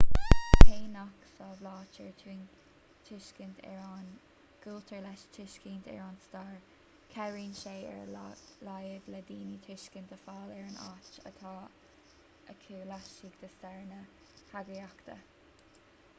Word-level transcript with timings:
cé 0.67 0.75
nach 0.91 1.17
samhlaítear 1.31 2.13
tuiscint 3.09 3.57
ar 3.71 3.81
an 3.87 4.07
gcultúr 4.63 5.03
le 5.07 5.11
tuiscint 5.35 5.89
ar 5.95 5.99
an 6.05 6.17
stair 6.23 6.55
cabhraíonn 7.11 7.53
sé 7.59 7.73
ar 7.91 7.99
a 8.05 8.23
laghad 8.69 9.11
le 9.15 9.21
daoine 9.29 9.59
tuiscint 9.67 10.15
a 10.15 10.17
fháil 10.23 10.55
ar 10.55 10.65
an 10.71 10.79
áit 10.87 11.19
atá 11.33 11.51
acu 12.55 12.81
laistigh 12.93 13.37
de 13.45 13.51
stair 13.57 13.85
na 13.93 14.01
heagraíochta 14.07 15.19